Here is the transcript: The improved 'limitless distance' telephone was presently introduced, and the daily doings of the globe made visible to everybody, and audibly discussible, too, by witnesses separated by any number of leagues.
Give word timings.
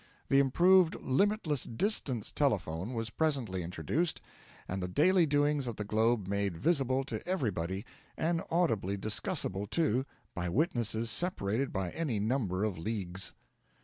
The 0.29 0.39
improved 0.39 0.95
'limitless 0.95 1.63
distance' 1.65 2.31
telephone 2.31 2.95
was 2.95 3.11
presently 3.11 3.61
introduced, 3.61 4.19
and 4.67 4.81
the 4.81 4.87
daily 4.87 5.27
doings 5.27 5.67
of 5.67 5.75
the 5.75 5.83
globe 5.83 6.27
made 6.27 6.57
visible 6.57 7.03
to 7.03 7.21
everybody, 7.27 7.85
and 8.17 8.41
audibly 8.49 8.97
discussible, 8.97 9.67
too, 9.67 10.07
by 10.33 10.49
witnesses 10.49 11.11
separated 11.11 11.71
by 11.71 11.91
any 11.91 12.19
number 12.19 12.63
of 12.63 12.79
leagues. 12.79 13.35